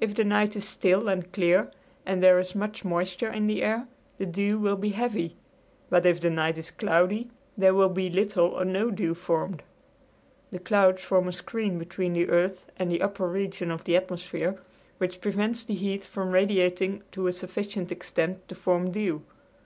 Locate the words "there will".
7.56-7.88